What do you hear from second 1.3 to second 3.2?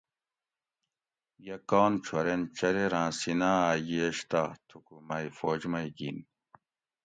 یہ کان چھورین چریراں